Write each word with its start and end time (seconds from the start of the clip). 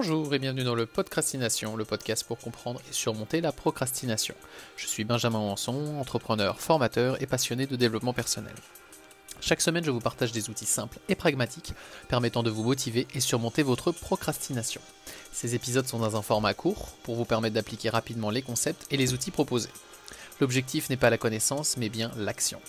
Bonjour 0.00 0.32
et 0.32 0.38
bienvenue 0.38 0.62
dans 0.62 0.76
le 0.76 0.86
Podcrastination, 0.86 1.74
le 1.74 1.84
podcast 1.84 2.22
pour 2.22 2.38
comprendre 2.38 2.80
et 2.88 2.92
surmonter 2.92 3.40
la 3.40 3.50
procrastination. 3.50 4.36
Je 4.76 4.86
suis 4.86 5.02
Benjamin 5.02 5.40
Wanson, 5.40 5.98
entrepreneur, 5.98 6.60
formateur 6.60 7.20
et 7.20 7.26
passionné 7.26 7.66
de 7.66 7.74
développement 7.74 8.12
personnel. 8.12 8.54
Chaque 9.40 9.60
semaine, 9.60 9.82
je 9.82 9.90
vous 9.90 9.98
partage 9.98 10.30
des 10.30 10.50
outils 10.50 10.66
simples 10.66 11.00
et 11.08 11.16
pragmatiques 11.16 11.72
permettant 12.06 12.44
de 12.44 12.50
vous 12.50 12.62
motiver 12.62 13.08
et 13.12 13.18
surmonter 13.18 13.64
votre 13.64 13.90
procrastination. 13.90 14.80
Ces 15.32 15.56
épisodes 15.56 15.88
sont 15.88 15.98
dans 15.98 16.14
un 16.14 16.22
format 16.22 16.54
court 16.54 16.90
pour 17.02 17.16
vous 17.16 17.24
permettre 17.24 17.56
d'appliquer 17.56 17.90
rapidement 17.90 18.30
les 18.30 18.42
concepts 18.42 18.86
et 18.92 18.96
les 18.96 19.14
outils 19.14 19.32
proposés. 19.32 19.72
L'objectif 20.40 20.90
n'est 20.90 20.96
pas 20.96 21.10
la 21.10 21.18
connaissance, 21.18 21.76
mais 21.76 21.88
bien 21.88 22.12
l'action. 22.16 22.60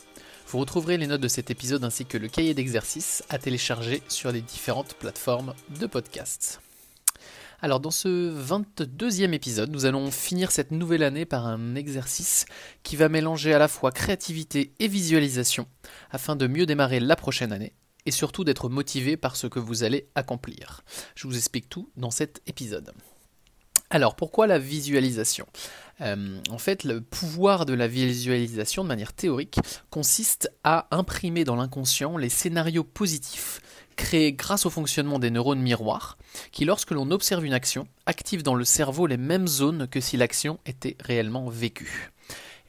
Vous 0.48 0.58
retrouverez 0.58 0.98
les 0.98 1.06
notes 1.06 1.22
de 1.22 1.28
cet 1.28 1.52
épisode 1.52 1.84
ainsi 1.84 2.08
que 2.08 2.18
le 2.18 2.28
cahier 2.28 2.56
d'exercices 2.56 3.24
à 3.30 3.38
télécharger 3.38 4.02
sur 4.08 4.32
les 4.32 4.42
différentes 4.42 4.96
plateformes 4.96 5.54
de 5.80 5.86
podcast. 5.86 6.60
Alors 7.62 7.82
dans 7.82 7.92
ce 7.92 8.08
22e 8.08 9.34
épisode, 9.34 9.70
nous 9.70 9.86
allons 9.86 10.12
finir 10.12 10.50
cette 10.50 10.72
nouvelle 10.72 11.04
année 11.04 11.26
par 11.26 11.46
un 11.46 11.76
exercice 11.76 12.46
qui 12.84 12.96
va 12.96 13.10
mélanger 13.10 13.54
à 13.54 13.60
la 13.60 13.68
fois 13.68 13.92
créativité 13.92 14.74
et 14.80 14.88
visualisation 14.88 15.68
afin 16.10 16.38
de 16.38 16.48
mieux 16.48 16.66
démarrer 16.66 17.02
la 17.02 17.18
prochaine 17.18 17.52
année 17.52 17.74
et 18.06 18.12
surtout 18.12 18.46
d'être 18.46 18.70
motivé 18.70 19.18
par 19.18 19.36
ce 19.36 19.48
que 19.48 19.60
vous 19.60 19.84
allez 19.84 20.08
accomplir. 20.16 20.84
Je 21.16 21.28
vous 21.28 21.36
explique 21.36 21.68
tout 21.68 21.92
dans 21.98 22.12
cet 22.12 22.42
épisode. 22.48 22.94
Alors 23.90 24.16
pourquoi 24.16 24.48
la 24.48 24.58
visualisation? 24.58 25.46
Euh, 26.02 26.38
En 26.50 26.58
fait, 26.58 26.84
le 26.84 27.02
pouvoir 27.02 27.66
de 27.66 27.74
la 27.74 27.88
visualisation 27.88 28.84
de 28.84 28.88
manière 28.88 29.14
théorique 29.14 29.60
consiste 29.90 30.52
à 30.64 30.88
imprimer 30.92 31.44
dans 31.44 31.56
l'inconscient 31.56 32.18
les 32.18 32.30
scénarios 32.30 32.84
positifs 32.84 33.62
créé 34.00 34.32
grâce 34.32 34.66
au 34.66 34.70
fonctionnement 34.70 35.20
des 35.20 35.30
neurones 35.30 35.62
miroirs, 35.62 36.18
qui 36.54 36.64
lorsque 36.64 36.92
l'on 36.92 37.12
observe 37.12 37.44
une 37.44 37.52
action, 37.52 37.86
activent 38.06 38.44
dans 38.44 38.56
le 38.56 38.64
cerveau 38.64 39.08
les 39.08 39.18
mêmes 39.18 39.48
zones 39.48 39.90
que 39.90 40.00
si 40.00 40.16
l'action 40.16 40.58
était 40.66 40.96
réellement 41.02 41.50
vécue. 41.50 42.10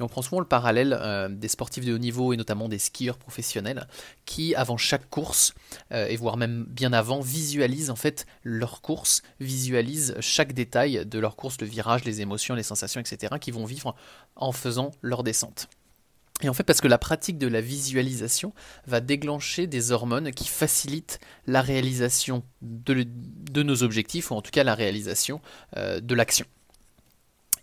Et 0.00 0.02
on 0.02 0.08
prend 0.08 0.22
souvent 0.22 0.40
le 0.40 0.46
parallèle 0.46 0.96
euh, 0.98 1.28
des 1.28 1.48
sportifs 1.48 1.84
de 1.84 1.92
haut 1.92 1.98
niveau 1.98 2.32
et 2.32 2.36
notamment 2.38 2.68
des 2.68 2.78
skieurs 2.78 3.18
professionnels 3.18 3.86
qui, 4.24 4.54
avant 4.54 4.78
chaque 4.78 5.10
course, 5.10 5.52
euh, 5.92 6.06
et 6.06 6.16
voire 6.16 6.38
même 6.38 6.64
bien 6.68 6.94
avant, 6.94 7.20
visualisent 7.20 7.90
en 7.90 7.96
fait 7.96 8.26
leur 8.42 8.80
course, 8.80 9.22
visualisent 9.40 10.16
chaque 10.20 10.54
détail 10.54 11.04
de 11.04 11.18
leur 11.18 11.36
course, 11.36 11.60
le 11.60 11.66
virage, 11.66 12.04
les 12.04 12.22
émotions, 12.22 12.54
les 12.54 12.62
sensations, 12.62 13.00
etc., 13.00 13.34
qui 13.38 13.50
vont 13.50 13.66
vivre 13.66 13.94
en 14.36 14.52
faisant 14.52 14.90
leur 15.02 15.22
descente. 15.22 15.68
Et 16.42 16.48
en 16.48 16.54
fait, 16.54 16.62
parce 16.62 16.80
que 16.80 16.88
la 16.88 16.96
pratique 16.96 17.36
de 17.36 17.46
la 17.46 17.60
visualisation 17.60 18.54
va 18.86 19.00
déclencher 19.00 19.66
des 19.66 19.92
hormones 19.92 20.30
qui 20.30 20.48
facilitent 20.48 21.20
la 21.46 21.60
réalisation 21.60 22.42
de, 22.62 23.62
nos 23.62 23.82
objectifs, 23.82 24.30
ou 24.30 24.34
en 24.34 24.40
tout 24.40 24.50
cas 24.50 24.64
la 24.64 24.74
réalisation 24.74 25.42
euh, 25.76 26.00
de 26.00 26.14
l'action. 26.14 26.46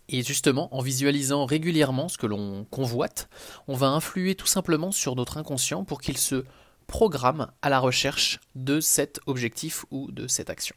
Et 0.08 0.22
justement, 0.22 0.74
en 0.74 0.80
visualisant 0.80 1.44
régulièrement 1.44 2.08
ce 2.08 2.16
que 2.16 2.26
l'on 2.26 2.64
convoite, 2.70 3.28
on 3.66 3.74
va 3.74 3.88
influer 3.88 4.34
tout 4.34 4.46
simplement 4.46 4.90
sur 4.90 5.14
notre 5.16 5.36
inconscient 5.36 5.84
pour 5.84 6.00
qu'il 6.00 6.16
se 6.16 6.44
programme 6.86 7.52
à 7.60 7.68
la 7.68 7.78
recherche 7.78 8.40
de 8.54 8.80
cet 8.80 9.20
objectif 9.26 9.84
ou 9.90 10.10
de 10.10 10.26
cette 10.26 10.48
action. 10.48 10.74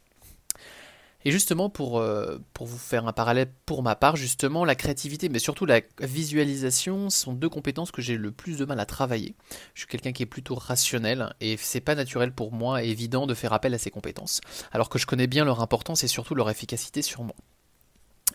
Et 1.24 1.30
justement, 1.30 1.70
pour, 1.70 1.98
euh, 1.98 2.38
pour 2.52 2.66
vous 2.66 2.78
faire 2.78 3.06
un 3.06 3.12
parallèle 3.12 3.50
pour 3.64 3.82
ma 3.82 3.94
part, 3.94 4.16
justement, 4.16 4.64
la 4.64 4.74
créativité, 4.74 5.28
mais 5.28 5.38
surtout 5.38 5.66
la 5.66 5.80
visualisation, 6.00 7.10
sont 7.10 7.32
deux 7.32 7.48
compétences 7.48 7.92
que 7.92 8.02
j'ai 8.02 8.16
le 8.16 8.32
plus 8.32 8.58
de 8.58 8.64
mal 8.64 8.80
à 8.80 8.86
travailler. 8.86 9.36
Je 9.74 9.80
suis 9.80 9.88
quelqu'un 9.88 10.12
qui 10.12 10.24
est 10.24 10.26
plutôt 10.26 10.56
rationnel 10.56 11.32
et 11.40 11.56
c'est 11.56 11.80
pas 11.80 11.94
naturel 11.94 12.32
pour 12.32 12.52
moi, 12.52 12.82
évident 12.82 13.26
de 13.26 13.34
faire 13.34 13.52
appel 13.52 13.72
à 13.72 13.78
ces 13.78 13.90
compétences. 13.90 14.40
Alors 14.72 14.88
que 14.88 14.98
je 14.98 15.06
connais 15.06 15.28
bien 15.28 15.44
leur 15.44 15.60
importance 15.60 16.02
et 16.02 16.08
surtout 16.08 16.34
leur 16.34 16.50
efficacité 16.50 17.02
sur 17.02 17.22
moi. 17.22 17.36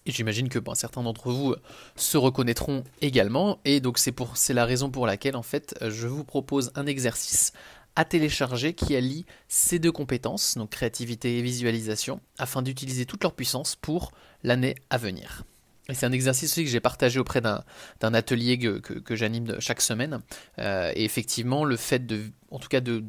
Et 0.07 0.11
j'imagine 0.11 0.47
que 0.47 0.59
certains 0.73 1.03
d'entre 1.03 1.31
vous 1.31 1.53
se 1.97 2.17
reconnaîtront 2.17 2.83
également. 3.01 3.59
Et 3.65 3.81
donc 3.81 3.99
c'est 3.99 4.53
la 4.53 4.65
raison 4.65 4.89
pour 4.89 5.05
laquelle 5.05 5.35
en 5.35 5.43
fait 5.43 5.75
je 5.85 6.07
vous 6.07 6.23
propose 6.23 6.71
un 6.75 6.87
exercice 6.87 7.51
à 7.97 8.05
télécharger 8.05 8.73
qui 8.73 8.95
allie 8.95 9.25
ces 9.47 9.79
deux 9.79 9.91
compétences, 9.91 10.55
donc 10.55 10.69
créativité 10.69 11.39
et 11.39 11.41
visualisation, 11.41 12.21
afin 12.37 12.61
d'utiliser 12.61 13.05
toute 13.07 13.23
leur 13.23 13.33
puissance 13.33 13.75
pour 13.75 14.11
l'année 14.43 14.75
à 14.91 14.97
venir. 14.97 15.43
Et 15.89 15.93
c'est 15.93 16.05
un 16.05 16.11
exercice 16.11 16.51
aussi 16.51 16.63
que 16.63 16.69
j'ai 16.69 16.79
partagé 16.79 17.19
auprès 17.19 17.41
d'un 17.41 18.13
atelier 18.13 18.57
que, 18.59 19.15
j'anime 19.15 19.55
chaque 19.59 19.81
semaine. 19.81 20.19
Euh, 20.59 20.91
et 20.95 21.05
effectivement, 21.05 21.63
le 21.63 21.77
fait 21.77 22.05
de, 22.05 22.25
en 22.51 22.59
tout 22.59 22.67
cas, 22.67 22.81
de, 22.81 23.01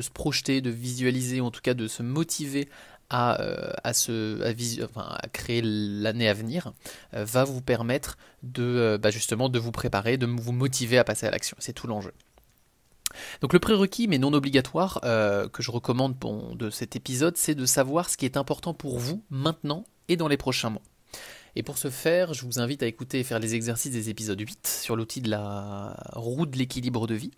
se 0.00 0.10
projeter, 0.10 0.60
de 0.60 0.70
visualiser, 0.70 1.40
en 1.40 1.50
tout 1.50 1.60
cas 1.60 1.74
de 1.74 1.86
se 1.86 2.02
motiver 2.02 2.68
à, 3.10 3.40
euh, 3.40 3.72
à, 3.82 5.28
créer 5.32 5.62
l'année 5.62 6.28
à 6.28 6.34
venir, 6.34 6.72
euh, 7.14 7.24
va 7.24 7.44
vous 7.44 7.60
permettre 7.60 8.16
de 8.42 8.98
bah, 9.00 9.10
justement 9.10 9.48
de 9.48 9.58
vous 9.58 9.72
préparer, 9.72 10.16
de 10.16 10.26
vous 10.26 10.52
motiver 10.52 10.98
à 10.98 11.04
passer 11.04 11.26
à 11.26 11.30
l'action. 11.30 11.56
C'est 11.60 11.72
tout 11.72 11.86
l'enjeu. 11.86 12.12
Donc 13.40 13.52
le 13.52 13.58
prérequis, 13.58 14.08
mais 14.08 14.18
non 14.18 14.32
obligatoire, 14.32 15.00
euh, 15.04 15.48
que 15.48 15.62
je 15.62 15.70
recommande 15.70 16.16
de 16.56 16.70
cet 16.70 16.96
épisode, 16.96 17.36
c'est 17.36 17.54
de 17.54 17.66
savoir 17.66 18.10
ce 18.10 18.16
qui 18.16 18.24
est 18.24 18.36
important 18.36 18.74
pour 18.74 18.98
vous 18.98 19.22
maintenant 19.30 19.84
et 20.08 20.16
dans 20.16 20.28
les 20.28 20.36
prochains 20.36 20.70
mois. 20.70 20.82
Et 21.56 21.62
pour 21.62 21.78
ce 21.78 21.88
faire, 21.88 22.34
je 22.34 22.44
vous 22.44 22.58
invite 22.58 22.82
à 22.82 22.86
écouter 22.86 23.20
et 23.20 23.24
faire 23.24 23.38
les 23.38 23.54
exercices 23.54 23.92
des 23.92 24.10
épisodes 24.10 24.40
8 24.40 24.66
sur 24.66 24.96
l'outil 24.96 25.20
de 25.20 25.30
la 25.30 25.96
roue 26.14 26.46
de 26.46 26.58
l'équilibre 26.58 27.06
de 27.06 27.14
vie, 27.14 27.30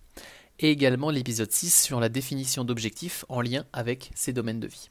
et 0.58 0.70
également 0.70 1.10
l'épisode 1.10 1.52
6 1.52 1.82
sur 1.82 2.00
la 2.00 2.08
définition 2.08 2.64
d'objectifs 2.64 3.26
en 3.28 3.42
lien 3.42 3.66
avec 3.74 4.10
ces 4.14 4.32
domaines 4.32 4.60
de 4.60 4.68
vie. 4.68 4.88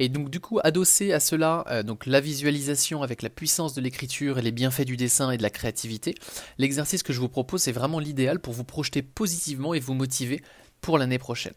Et 0.00 0.08
donc 0.08 0.30
du 0.30 0.40
coup, 0.40 0.58
adossé 0.64 1.12
à 1.12 1.20
cela, 1.20 1.62
euh, 1.68 1.82
donc 1.82 2.06
la 2.06 2.20
visualisation 2.20 3.02
avec 3.02 3.20
la 3.20 3.28
puissance 3.28 3.74
de 3.74 3.82
l'écriture 3.82 4.38
et 4.38 4.42
les 4.42 4.50
bienfaits 4.50 4.86
du 4.86 4.96
dessin 4.96 5.30
et 5.30 5.36
de 5.36 5.42
la 5.42 5.50
créativité, 5.50 6.14
l'exercice 6.56 7.02
que 7.02 7.12
je 7.12 7.20
vous 7.20 7.28
propose 7.28 7.60
c'est 7.60 7.70
vraiment 7.70 7.98
l'idéal 7.98 8.40
pour 8.40 8.54
vous 8.54 8.64
projeter 8.64 9.02
positivement 9.02 9.74
et 9.74 9.78
vous 9.78 9.92
motiver 9.92 10.42
pour 10.80 10.96
l'année 10.96 11.18
prochaine. 11.18 11.52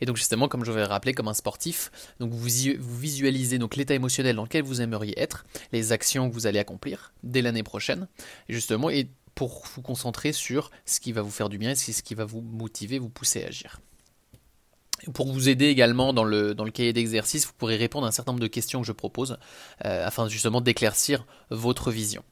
Et 0.00 0.06
donc 0.06 0.16
justement, 0.16 0.48
comme 0.48 0.64
je 0.64 0.72
vais 0.72 0.82
rappeler, 0.82 1.14
comme 1.14 1.28
un 1.28 1.34
sportif, 1.34 1.92
vous, 2.18 2.40
visualisez 2.40 3.58
donc 3.58 3.76
l'état 3.76 3.94
émotionnel 3.94 4.34
dans 4.34 4.42
lequel 4.42 4.64
vous 4.64 4.80
aimeriez 4.80 5.16
être, 5.16 5.46
les 5.70 5.92
actions 5.92 6.28
que 6.28 6.34
vous 6.34 6.48
allez 6.48 6.58
accomplir 6.58 7.12
dès 7.22 7.42
l'année 7.42 7.62
prochaine, 7.62 8.08
justement, 8.48 8.90
et 8.90 9.08
pour 9.36 9.64
vous 9.72 9.82
concentrer 9.82 10.32
sur 10.32 10.72
ce 10.84 10.98
qui 10.98 11.12
va 11.12 11.22
vous 11.22 11.30
faire 11.30 11.48
du 11.48 11.58
bien 11.58 11.70
et 11.70 11.76
ce 11.76 12.02
qui 12.02 12.16
va 12.16 12.24
vous 12.24 12.40
motiver, 12.40 12.98
vous 12.98 13.08
pousser 13.08 13.44
à 13.44 13.48
agir. 13.48 13.78
Pour 15.14 15.32
vous 15.32 15.48
aider 15.48 15.66
également 15.66 16.12
dans 16.12 16.24
le, 16.24 16.54
cahier 16.72 16.92
d'exercice, 16.92 17.46
vous 17.46 17.52
pourrez 17.56 17.76
répondre 17.76 18.06
à 18.06 18.08
un 18.08 18.12
certain 18.12 18.32
nombre 18.32 18.42
de 18.42 18.48
questions 18.48 18.80
que 18.80 18.86
je 18.86 18.92
propose 18.92 19.38
euh, 19.84 20.06
afin 20.06 20.28
justement 20.28 20.60
d'éclaircir 20.60 21.24
votre 21.50 21.90
vision. 21.90 22.22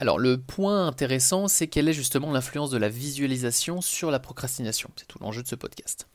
Alors 0.00 0.20
le 0.20 0.38
point 0.38 0.86
intéressant, 0.86 1.48
c'est 1.48 1.66
quelle 1.66 1.88
est 1.88 1.92
justement 1.92 2.30
l'influence 2.30 2.70
de 2.70 2.78
la 2.78 2.88
visualisation 2.88 3.80
sur 3.80 4.12
la 4.12 4.20
procrastination. 4.20 4.90
C'est 4.94 5.08
tout 5.08 5.18
l'enjeu 5.20 5.42
de 5.42 5.48
ce 5.48 5.56
podcast. 5.56 6.06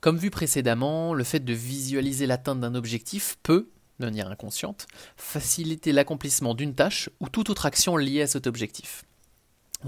Comme 0.00 0.16
vu 0.16 0.30
précédemment, 0.30 1.12
le 1.12 1.24
fait 1.24 1.40
de 1.40 1.52
visualiser 1.52 2.26
l'atteinte 2.26 2.60
d'un 2.60 2.76
objectif 2.76 3.38
peut, 3.42 3.68
de 3.98 4.04
manière 4.04 4.28
inconsciente, 4.28 4.86
faciliter 5.16 5.90
l'accomplissement 5.90 6.54
d'une 6.54 6.76
tâche 6.76 7.10
ou 7.18 7.28
toute 7.28 7.50
autre 7.50 7.66
action 7.66 7.96
liée 7.96 8.22
à 8.22 8.26
cet 8.28 8.46
objectif. 8.46 9.04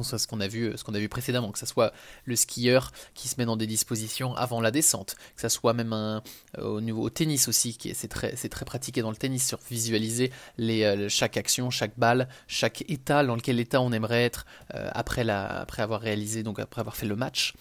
C'est 0.03 0.19
ce 0.19 0.27
qu'on 0.27 0.41
a 0.41 0.49
vu, 0.49 0.73
ce 0.77 0.85
qu'on 0.85 0.95
a 0.95 0.99
vu 0.99 1.09
précédemment, 1.09 1.53
que 1.53 1.59
ce 1.59 1.67
soit 1.67 1.93
le 2.25 2.37
skieur 2.37 2.91
qui 3.15 3.29
se 3.29 3.37
met 3.39 3.45
dans 3.45 3.57
des 3.57 3.67
dispositions 3.67 4.35
avant 4.37 4.61
la 4.61 4.71
descente, 4.71 5.17
que 5.37 5.43
ce 5.43 5.49
soit 5.49 5.73
même 5.73 5.93
un, 5.93 6.23
euh, 6.59 6.65
au 6.65 6.81
niveau 6.81 7.03
au 7.03 7.11
tennis 7.11 7.49
aussi, 7.49 7.77
qui 7.77 7.95
c'est 7.95 8.09
très, 8.09 8.35
pratiqué 8.65 9.03
dans 9.03 9.11
le 9.11 9.17
tennis 9.17 9.47
sur 9.47 9.59
visualiser 9.71 10.33
euh, 10.61 11.09
chaque 11.09 11.37
action, 11.37 11.71
chaque 11.71 11.99
balle, 11.99 12.29
chaque 12.47 12.83
état, 12.89 13.25
dans 13.25 13.37
lequel 13.37 13.61
état 13.61 13.81
on 13.81 13.93
aimerait 13.93 14.25
être 14.25 14.47
euh, 14.75 14.91
après 14.95 15.23
avoir 15.29 16.01
réalisé, 16.01 16.43
donc 16.43 16.59
après 16.59 16.81
avoir 16.81 16.97
fait 16.97 17.07
le 17.07 17.17
match. 17.17 17.55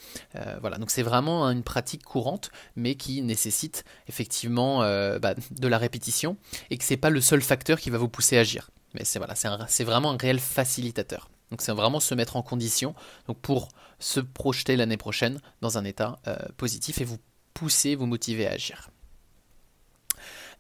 voilà, 0.62 0.78
donc 0.78 0.92
c'est 0.92 1.04
vraiment 1.04 1.46
une 1.50 1.64
pratique 1.64 2.04
courante, 2.04 2.50
mais 2.76 2.96
qui 2.96 3.22
nécessite 3.22 3.84
effectivement 4.08 4.80
bah, 5.20 5.36
de 5.52 5.68
la 5.68 5.78
répétition 5.78 6.38
et 6.70 6.78
que 6.78 6.84
c'est 6.84 6.98
pas 6.98 7.10
le 7.10 7.22
seul 7.22 7.42
facteur 7.42 7.80
qui 7.80 7.90
va 7.90 7.98
vous 7.98 8.10
pousser 8.10 8.38
à 8.38 8.42
agir. 8.42 8.70
Mais 8.94 9.04
c'est 9.04 9.20
voilà, 9.20 9.36
c'est 9.36 9.84
vraiment 9.84 10.12
un 10.12 10.18
réel 10.18 10.40
facilitateur. 10.40 11.30
Donc 11.54 11.62
c'est 11.62 11.72
vraiment 11.72 12.00
se 12.00 12.16
mettre 12.16 12.36
en 12.36 12.42
condition 12.42 12.96
pour 13.44 13.70
se 14.00 14.20
projeter 14.20 14.76
l'année 14.76 14.98
prochaine 14.98 15.40
dans 15.62 15.78
un 15.78 15.86
état 15.86 16.18
euh, 16.26 16.36
positif 16.58 17.00
et 17.00 17.04
vous 17.04 17.20
pousser, 17.54 17.94
vous 17.94 18.08
motiver 18.08 18.48
à 18.48 18.54
agir. 18.54 18.90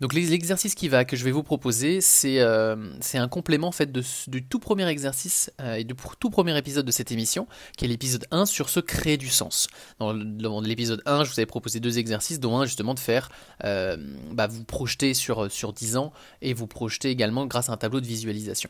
Donc 0.01 0.13
l'exercice 0.13 0.75
qui 0.75 0.90
va, 0.90 1.04
que 1.04 1.16
je 1.16 1.24
vais 1.25 1.31
vous 1.31 1.42
proposer, 1.42 2.00
c'est 2.00 2.42
euh, 2.42 2.75
un 3.16 3.28
complément 3.28 3.69
en 3.69 3.72
fait 3.72 3.92
du 3.92 4.44
tout 4.48 4.60
premier 4.60 4.88
exercice 4.88 5.51
euh, 5.60 5.78
et 5.78 5.84
du 5.84 5.95
tout 6.19 6.30
premier 6.30 6.56
épisode 6.56 6.86
de 6.86 6.92
cette 6.92 7.12
émission, 7.12 7.48
qui 7.75 7.86
est 7.86 7.88
l'épisode 7.88 8.28
1 8.30 8.45
sur 8.45 8.69
se 8.69 8.80
créer 8.80 9.18
du 9.18 9.30
sens. 9.30 9.66
Dans 9.98 10.13
l'épisode 10.62 11.01
1, 11.07 11.24
je 11.24 11.31
vous 11.31 11.40
avais 11.40 11.48
proposé 11.48 11.80
deux 11.80 11.98
exercices, 11.98 12.40
dont 12.40 12.60
un 12.60 12.66
justement 12.66 12.94
de 12.94 13.00
faire 13.00 13.30
bah, 13.62 14.45
vous 14.48 14.63
projeter 14.63 15.16
sur, 15.16 15.51
sur 15.51 15.74
10 15.74 15.98
ans 15.98 16.13
et 16.44 16.54
vous 16.54 16.68
projeter 16.68 17.10
également 17.10 17.48
grâce 17.48 17.69
à 17.69 17.74
un 17.74 17.78
tableau 17.78 18.00
de 18.00 18.06
visualisation. 18.06 18.69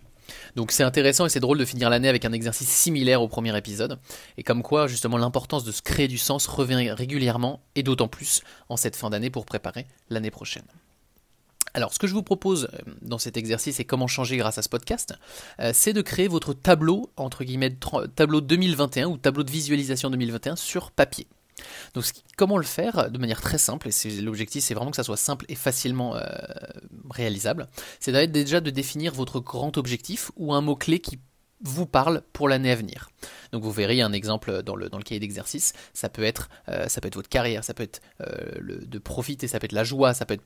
Donc 0.55 0.71
c'est 0.71 0.83
intéressant 0.83 1.25
et 1.25 1.29
c'est 1.29 1.39
drôle 1.39 1.57
de 1.57 1.65
finir 1.65 1.89
l'année 1.89 2.09
avec 2.09 2.25
un 2.25 2.31
exercice 2.31 2.69
similaire 2.69 3.21
au 3.21 3.27
premier 3.27 3.55
épisode, 3.57 3.99
et 4.37 4.43
comme 4.43 4.63
quoi 4.63 4.87
justement 4.87 5.17
l'importance 5.17 5.63
de 5.63 5.71
se 5.71 5.81
créer 5.81 6.07
du 6.07 6.17
sens 6.17 6.47
revient 6.47 6.91
régulièrement 6.91 7.61
et 7.75 7.83
d'autant 7.83 8.07
plus 8.07 8.41
en 8.69 8.77
cette 8.77 8.95
fin 8.95 9.09
d'année 9.09 9.29
pour 9.29 9.45
préparer 9.45 9.85
l'année 10.09 10.31
prochaine. 10.31 10.65
Alors, 11.75 11.91
ce 11.91 11.97
que 11.97 12.05
je 12.05 12.13
vous 12.13 12.23
propose 12.23 12.69
euh, 12.73 12.91
dans 13.01 13.17
cet 13.17 13.35
exercice 13.35 13.79
et 13.79 13.85
comment 13.85 14.07
changer 14.07 14.37
grâce 14.37 14.59
à 14.59 14.61
ce 14.61 14.69
podcast, 14.69 15.15
euh, 15.59 15.71
c'est 15.73 15.93
de 15.93 16.01
créer 16.01 16.27
votre 16.27 16.53
tableau, 16.53 17.09
entre 17.17 17.43
guillemets, 17.43 17.75
tableau 18.15 18.41
2021 18.41 19.07
ou 19.07 19.17
tableau 19.17 19.43
de 19.43 19.49
visualisation 19.49 20.11
2021 20.11 20.55
sur 20.55 20.91
papier. 20.91 21.25
Donc, 21.93 22.05
comment 22.37 22.57
le 22.57 22.63
faire 22.63 23.11
de 23.11 23.17
manière 23.17 23.41
très 23.41 23.57
simple, 23.57 23.87
et 23.87 24.21
l'objectif, 24.21 24.63
c'est 24.63 24.73
vraiment 24.73 24.91
que 24.91 24.97
ça 24.97 25.03
soit 25.03 25.17
simple 25.17 25.45
et 25.49 25.55
facilement 25.55 26.15
euh, 26.15 26.23
réalisable, 27.09 27.67
c'est 27.99 28.11
déjà 28.27 28.61
de 28.61 28.69
définir 28.69 29.13
votre 29.13 29.39
grand 29.39 29.77
objectif 29.77 30.31
ou 30.35 30.53
un 30.53 30.61
mot-clé 30.61 30.99
qui 30.99 31.19
vous 31.61 31.85
parle 31.85 32.21
pour 32.33 32.49
l'année 32.49 32.71
à 32.71 32.75
venir. 32.75 33.09
Donc 33.51 33.63
vous 33.63 33.71
verrez 33.71 34.01
un 34.01 34.11
exemple 34.11 34.63
dans 34.63 34.75
le, 34.75 34.89
dans 34.89 34.97
le 34.97 35.03
cahier 35.03 35.21
d'exercice, 35.21 35.71
ça 35.93 36.09
peut 36.09 36.23
être 36.23 36.49
ça 36.87 36.99
peut 36.99 37.07
être 37.07 37.15
votre 37.15 37.29
carrière, 37.29 37.63
ça 37.63 37.73
peut 37.73 37.83
être 37.83 38.01
le, 38.59 38.85
de 38.85 38.99
profiter, 38.99 39.47
ça 39.47 39.59
peut 39.59 39.65
être 39.65 39.71
la 39.71 39.85
joie, 39.85 40.13
ça 40.13 40.25
peut 40.25 40.33
être 40.33 40.43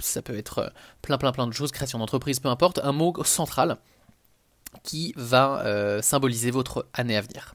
ça 0.00 0.22
peut 0.22 0.36
être 0.36 0.58
euh, 0.58 0.68
plein 1.00 1.18
plein 1.18 1.32
plein 1.32 1.46
de 1.46 1.52
choses, 1.52 1.72
création 1.72 1.98
d'entreprise, 1.98 2.40
peu 2.40 2.48
importe, 2.48 2.80
un 2.82 2.92
mot 2.92 3.14
central 3.24 3.78
qui 4.82 5.12
va 5.16 5.62
euh, 5.64 6.02
symboliser 6.02 6.50
votre 6.50 6.88
année 6.94 7.16
à 7.16 7.20
venir. 7.20 7.54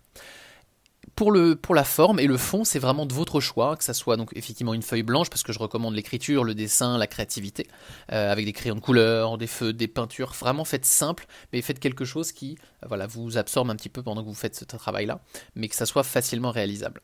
Pour, 1.15 1.31
le, 1.31 1.55
pour 1.55 1.73
la 1.73 1.83
forme 1.83 2.19
et 2.19 2.27
le 2.27 2.37
fond, 2.37 2.63
c'est 2.63 2.79
vraiment 2.79 3.05
de 3.05 3.13
votre 3.13 3.39
choix, 3.39 3.75
que 3.75 3.83
ça 3.83 3.93
soit 3.93 4.17
donc 4.17 4.31
effectivement 4.35 4.73
une 4.73 4.83
feuille 4.83 5.03
blanche, 5.03 5.29
parce 5.29 5.41
que 5.41 5.51
je 5.51 5.59
recommande 5.59 5.95
l'écriture, 5.95 6.43
le 6.43 6.53
dessin, 6.53 6.97
la 6.97 7.07
créativité, 7.07 7.67
euh, 8.11 8.31
avec 8.31 8.45
des 8.45 8.53
crayons 8.53 8.75
de 8.75 8.79
couleur, 8.79 9.37
des 9.37 9.47
feux, 9.47 9.73
des 9.73 9.87
peintures. 9.87 10.33
Vraiment 10.33 10.65
faites 10.65 10.85
simple, 10.85 11.25
mais 11.51 11.61
faites 11.61 11.79
quelque 11.79 12.05
chose 12.05 12.31
qui 12.31 12.57
voilà, 12.87 13.07
vous 13.07 13.37
absorbe 13.37 13.69
un 13.69 13.75
petit 13.75 13.89
peu 13.89 14.03
pendant 14.03 14.21
que 14.21 14.27
vous 14.27 14.35
faites 14.35 14.55
ce 14.55 14.65
travail-là, 14.65 15.19
mais 15.55 15.67
que 15.69 15.75
ça 15.75 15.85
soit 15.85 16.03
facilement 16.03 16.51
réalisable 16.51 17.01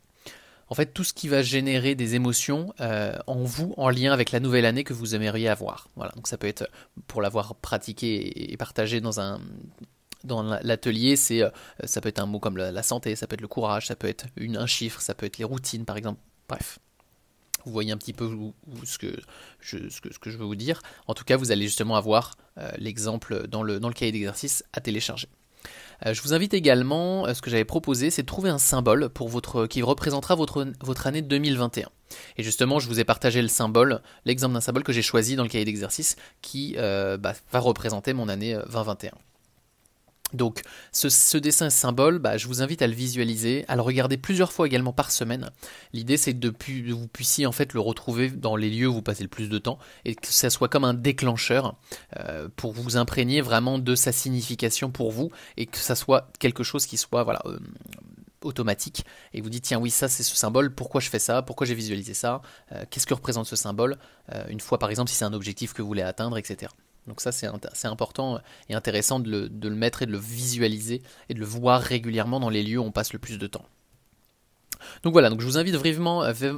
en 0.68 0.74
fait 0.74 0.86
tout 0.86 1.04
ce 1.04 1.12
qui 1.12 1.28
va 1.28 1.42
générer 1.42 1.94
des 1.94 2.14
émotions 2.14 2.72
euh, 2.80 3.16
en 3.26 3.42
vous 3.44 3.74
en 3.76 3.90
lien 3.90 4.12
avec 4.12 4.32
la 4.32 4.40
nouvelle 4.40 4.64
année 4.64 4.84
que 4.84 4.92
vous 4.92 5.14
aimeriez 5.14 5.48
avoir. 5.48 5.88
Voilà, 5.96 6.12
donc 6.12 6.26
ça 6.26 6.38
peut 6.38 6.46
être 6.46 6.68
pour 7.06 7.22
l'avoir 7.22 7.54
pratiqué 7.56 8.52
et 8.52 8.56
partagé 8.56 9.00
dans 9.00 9.20
un 9.20 9.40
dans 10.24 10.42
l'atelier, 10.42 11.16
c'est 11.16 11.42
euh, 11.42 11.50
ça 11.84 12.00
peut 12.00 12.08
être 12.08 12.18
un 12.18 12.26
mot 12.26 12.40
comme 12.40 12.56
la, 12.56 12.82
santé, 12.82 13.14
ça 13.14 13.26
peut 13.26 13.34
être 13.34 13.40
le 13.40 13.48
courage, 13.48 13.86
ça 13.86 13.96
peut 13.96 14.08
être 14.08 14.26
un 14.38 14.66
chiffre, 14.66 15.00
ça 15.00 15.14
peut 15.14 15.26
être 15.26 15.38
les 15.38 15.44
routines 15.44 15.84
par 15.84 15.96
exemple. 15.96 16.20
Bref. 16.48 16.78
Vous 17.64 17.72
voyez 17.72 17.92
un 17.92 17.96
petit 17.96 18.12
peu 18.12 18.30
ce, 18.84 18.98
que 18.98 19.08
je, 19.60 20.36
veux 20.36 20.44
vous 20.44 20.54
dire. 20.54 20.82
En 21.06 21.14
tout 21.14 21.24
cas, 21.24 21.38
vous 21.38 21.50
allez 21.50 21.64
justement 21.64 21.96
avoir 21.96 22.36
euh, 22.58 22.70
l'exemple 22.76 23.48
dans 23.48 23.62
le, 23.62 23.78
cahier 23.90 24.12
d'exercice 24.12 24.64
à 24.74 24.82
télécharger. 24.82 25.28
Euh, 26.04 26.12
je 26.12 26.20
vous 26.20 26.34
invite 26.34 26.52
également, 26.52 27.32
ce 27.32 27.40
que 27.40 27.48
j'avais 27.48 27.64
proposé, 27.64 28.10
c'est 28.10 28.20
de 28.20 28.26
trouver 28.26 28.50
un 28.50 28.58
symbole 28.58 29.08
pour 29.08 29.30
votre, 29.30 29.66
qui 29.66 29.80
représentera 29.80 30.34
votre, 30.34 31.06
année 31.06 31.22
2021. 31.22 31.88
Et 32.36 32.42
justement, 32.42 32.80
je 32.80 32.88
vous 32.88 33.00
ai 33.00 33.04
partagé 33.04 33.40
le 33.40 33.48
symbole, 33.48 34.02
l'exemple 34.26 34.52
d'un 34.52 34.60
symbole 34.60 34.84
que 34.84 34.92
j'ai 34.92 35.00
choisi 35.00 35.34
dans 35.34 35.42
le 35.42 35.48
cahier 35.48 35.64
d'exercice 35.64 36.16
qui 36.42 36.74
bah, 36.76 37.32
va 37.50 37.58
représenter 37.60 38.12
mon 38.12 38.28
année 38.28 38.58
2021. 38.70 39.12
Donc 40.34 40.62
ce, 40.92 41.38
dessin 41.38 41.70
symbole, 41.70 42.18
bah, 42.18 42.36
je 42.36 42.46
vous 42.46 42.62
invite 42.62 42.82
à 42.82 42.86
le 42.86 42.92
visualiser, 42.92 43.64
à 43.68 43.76
le 43.76 43.82
regarder 43.82 44.16
plusieurs 44.16 44.52
fois 44.52 44.66
également 44.66 44.92
par 44.92 45.10
semaine. 45.10 45.50
L'idée 45.92 46.16
c'est 46.16 46.34
que 46.34 46.92
vous 46.92 47.08
puissiez 47.08 47.46
en 47.46 47.52
fait 47.52 47.72
le 47.72 47.80
retrouver 47.80 48.30
dans 48.30 48.56
les 48.56 48.70
lieux 48.70 48.88
où 48.88 48.94
vous 48.94 49.02
passez 49.02 49.22
le 49.22 49.28
plus 49.28 49.48
de 49.48 49.58
temps 49.58 49.78
et 50.04 50.14
que 50.14 50.26
ça 50.26 50.50
soit 50.50 50.68
comme 50.68 50.84
un 50.84 50.94
déclencheur 50.94 51.76
euh, 52.16 52.48
pour 52.56 52.72
vous 52.72 52.96
imprégner 52.96 53.40
vraiment 53.40 53.78
de 53.78 53.94
sa 53.94 54.12
signification 54.12 54.90
pour 54.90 55.10
vous 55.10 55.30
et 55.56 55.66
que 55.66 55.78
ça 55.78 55.94
soit 55.94 56.30
quelque 56.38 56.62
chose 56.62 56.86
qui 56.86 56.96
soit 56.96 57.24
voilà 57.24 57.40
euh, 57.46 57.58
automatique 58.42 59.04
et 59.32 59.40
vous 59.40 59.48
dites 59.48 59.64
tiens 59.64 59.78
oui 59.78 59.90
ça 59.90 60.08
c'est 60.08 60.22
ce 60.22 60.36
symbole 60.36 60.74
pourquoi 60.74 61.00
je 61.00 61.08
fais 61.08 61.18
ça 61.18 61.42
pourquoi 61.42 61.66
j'ai 61.66 61.74
visualisé 61.74 62.12
ça 62.12 62.42
euh, 62.72 62.84
qu'est-ce 62.90 63.06
que 63.06 63.14
représente 63.14 63.46
ce 63.46 63.56
symbole 63.56 63.96
une 64.48 64.60
fois 64.60 64.78
par 64.78 64.90
exemple 64.90 65.10
si 65.10 65.16
c'est 65.16 65.24
un 65.24 65.32
objectif 65.32 65.72
que 65.72 65.82
vous 65.82 65.88
voulez 65.88 66.02
atteindre 66.02 66.38
etc 66.38 66.70
donc 67.06 67.20
ça 67.20 67.32
c'est 67.32 67.86
important 67.86 68.40
et 68.68 68.74
intéressant 68.74 69.20
de 69.20 69.50
le, 69.50 69.70
mettre 69.70 70.02
et 70.02 70.06
de 70.06 70.12
le 70.12 70.18
visualiser 70.18 71.02
et 71.28 71.34
de 71.34 71.38
le 71.38 71.44
voir 71.44 71.80
régulièrement 71.80 72.40
dans 72.40 72.50
les 72.50 72.62
lieux 72.62 72.78
où 72.78 72.84
on 72.84 72.92
passe 72.92 73.12
le 73.12 73.18
plus 73.18 73.38
de 73.38 73.46
temps. 73.46 73.64
Donc 75.02 75.12
voilà, 75.12 75.30
donc 75.30 75.40
je 75.40 75.46
vous 75.46 75.56
invite 75.56 75.76
vivement, 75.76 76.24
euh, 76.24 76.52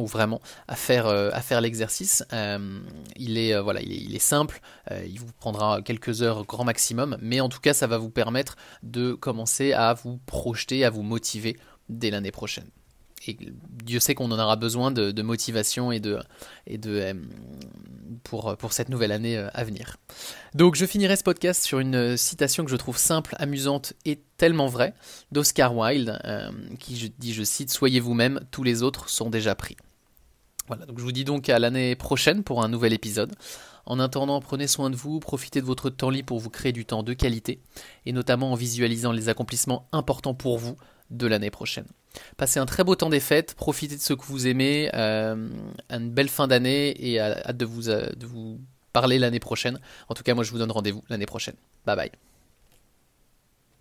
ou 0.00 0.06
vraiment 0.06 0.42
à 0.68 0.76
faire, 0.76 1.06
euh, 1.06 1.30
l'exercice. 1.60 2.22
Euh, 2.32 2.80
il, 3.16 3.38
est, 3.38 3.58
voilà, 3.60 3.80
il, 3.80 4.14
est, 4.14 4.18
simple, 4.18 4.60
il 4.90 5.18
vous 5.18 5.32
prendra 5.38 5.80
quelques 5.80 6.22
heures 6.22 6.44
grand 6.44 6.64
maximum, 6.64 7.16
mais 7.20 7.40
en 7.40 7.48
tout 7.48 7.60
cas 7.60 7.72
ça 7.72 7.86
va 7.86 7.96
vous 7.96 8.10
permettre 8.10 8.56
de 8.82 9.14
commencer 9.14 9.72
à 9.72 9.94
vous 9.94 10.18
projeter, 10.26 10.84
à 10.84 10.90
vous 10.90 11.02
motiver 11.02 11.56
dès 11.88 12.10
l'année 12.10 12.32
prochaine 12.32 12.68
et 13.26 13.36
Dieu 13.84 14.00
sait 14.00 14.14
qu'on 14.14 14.30
en 14.30 14.38
aura 14.38 14.56
besoin 14.56 14.90
de, 14.90 15.22
motivation 15.22 15.92
et 15.92 16.00
de, 16.00 16.18
euh, 16.68 17.14
pour, 18.24 18.56
pour 18.56 18.72
cette 18.72 18.88
nouvelle 18.88 19.12
année 19.12 19.36
euh, 19.36 19.48
à 19.54 19.64
venir. 19.64 19.96
Donc 20.54 20.74
je 20.74 20.84
finirai 20.86 21.16
ce 21.16 21.22
podcast 21.22 21.62
sur 21.62 21.78
une 21.78 22.16
citation 22.16 22.64
que 22.64 22.70
je 22.70 22.76
trouve 22.76 22.98
simple, 22.98 23.36
amusante 23.38 23.94
et 24.04 24.20
tellement 24.36 24.66
vraie 24.66 24.94
d'Oscar 25.30 25.76
Wilde, 25.76 26.18
euh, 26.24 26.50
qui 26.78 27.12
dit, 27.18 27.32
je 27.32 27.42
cite, 27.42 27.70
Soyez 27.70 28.00
vous-même, 28.00 28.40
tous 28.50 28.64
les 28.64 28.82
autres 28.82 29.08
sont 29.08 29.30
déjà 29.30 29.54
pris. 29.54 29.76
Voilà, 30.68 30.86
donc 30.86 30.98
je 30.98 31.04
vous 31.04 31.12
dis 31.12 31.24
donc 31.24 31.48
à 31.48 31.58
l'année 31.58 31.96
prochaine 31.96 32.42
pour 32.42 32.62
un 32.62 32.68
nouvel 32.68 32.92
épisode. 32.92 33.34
En 33.84 33.98
attendant, 33.98 34.40
prenez 34.40 34.68
soin 34.68 34.90
de 34.90 34.96
vous, 34.96 35.18
profitez 35.18 35.60
de 35.60 35.66
votre 35.66 35.90
temps 35.90 36.10
libre 36.10 36.26
pour 36.26 36.38
vous 36.38 36.50
créer 36.50 36.72
du 36.72 36.84
temps 36.84 37.02
de 37.02 37.12
qualité, 37.14 37.60
et 38.06 38.12
notamment 38.12 38.52
en 38.52 38.54
visualisant 38.54 39.10
les 39.10 39.28
accomplissements 39.28 39.88
importants 39.90 40.34
pour 40.34 40.58
vous 40.58 40.76
de 41.10 41.26
l'année 41.26 41.50
prochaine. 41.50 41.86
Passez 42.36 42.60
un 42.60 42.66
très 42.66 42.84
beau 42.84 42.94
temps 42.94 43.10
des 43.10 43.20
fêtes, 43.20 43.54
profitez 43.54 43.96
de 43.96 44.00
ce 44.00 44.14
que 44.14 44.24
vous 44.24 44.46
aimez, 44.46 44.90
euh, 44.94 45.48
une 45.90 46.10
belle 46.10 46.28
fin 46.28 46.48
d'année 46.48 46.94
et 46.98 47.20
hâte 47.20 47.62
euh, 47.62 48.10
de 48.16 48.26
vous 48.26 48.60
parler 48.92 49.18
l'année 49.18 49.40
prochaine. 49.40 49.80
En 50.08 50.14
tout 50.14 50.22
cas, 50.22 50.34
moi 50.34 50.44
je 50.44 50.50
vous 50.50 50.58
donne 50.58 50.72
rendez-vous 50.72 51.02
l'année 51.08 51.26
prochaine. 51.26 51.54
Bye 51.86 51.96
bye. 51.96 52.10